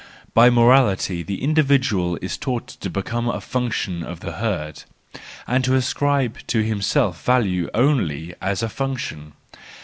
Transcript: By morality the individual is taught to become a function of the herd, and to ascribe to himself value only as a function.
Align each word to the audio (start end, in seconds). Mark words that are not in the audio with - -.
By 0.33 0.49
morality 0.49 1.21
the 1.21 1.43
individual 1.43 2.17
is 2.23 2.35
taught 2.35 2.67
to 2.69 2.89
become 2.89 3.29
a 3.29 3.39
function 3.39 4.01
of 4.01 4.19
the 4.21 4.31
herd, 4.31 4.81
and 5.45 5.63
to 5.63 5.75
ascribe 5.75 6.37
to 6.47 6.63
himself 6.63 7.23
value 7.23 7.69
only 7.75 8.33
as 8.41 8.63
a 8.63 8.69
function. 8.69 9.33